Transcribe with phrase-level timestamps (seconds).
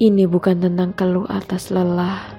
[0.00, 2.32] Ini bukan tentang keluh atas lelah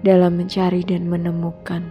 [0.00, 1.84] dalam mencari dan menemukan.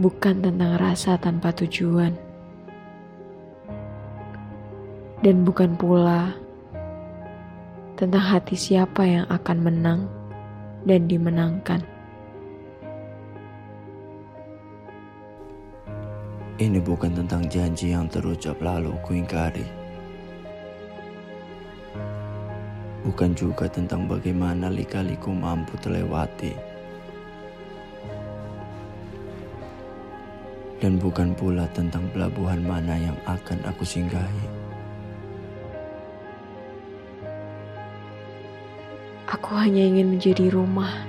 [0.00, 2.16] Bukan tentang rasa tanpa tujuan.
[5.20, 6.32] Dan bukan pula
[8.00, 10.00] tentang hati siapa yang akan menang
[10.88, 11.97] dan dimenangkan.
[16.58, 19.62] Ini bukan tentang janji yang terucap lalu kuingkari.
[23.06, 26.50] Bukan juga tentang bagaimana lika-liku mampu terlewati.
[30.82, 34.46] Dan bukan pula tentang pelabuhan mana yang akan aku singgahi.
[39.30, 41.06] Aku hanya ingin menjadi rumah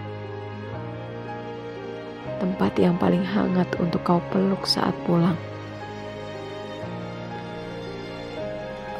[2.39, 5.35] tempat yang paling hangat untuk kau peluk saat pulang.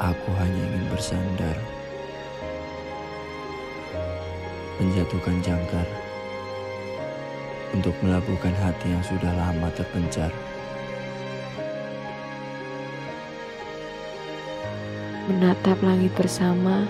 [0.00, 1.56] Aku hanya ingin bersandar,
[4.80, 5.88] menjatuhkan jangkar
[7.72, 10.32] untuk melabuhkan hati yang sudah lama terpencar.
[15.28, 16.88] Menatap langit bersama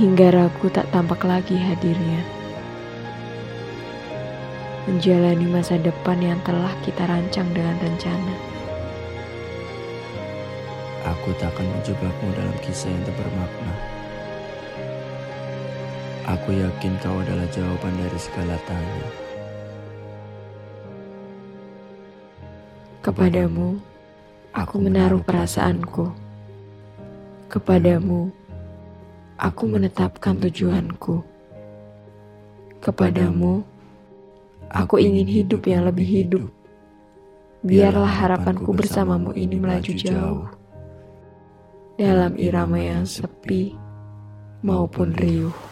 [0.00, 2.41] hingga ragu tak tampak lagi hadirnya
[4.82, 8.34] menjalani masa depan yang telah kita rancang dengan rencana.
[11.06, 13.74] Aku tak akan menjebakmu dalam kisah yang tak bermakna.
[16.34, 19.06] Aku yakin kau adalah jawaban dari segala tanya.
[23.02, 23.78] Kepadamu,
[24.54, 26.10] aku menaruh perasaanku.
[27.50, 28.30] Kepadamu,
[29.38, 31.22] aku menetapkan tujuanku.
[32.82, 33.71] Kepadamu,
[34.72, 36.44] Aku ingin hidup yang lebih hidup.
[37.60, 40.48] Biarlah harapanku bersamamu ini melaju jauh.
[42.00, 43.76] Dalam irama yang sepi
[44.64, 45.71] maupun riuh.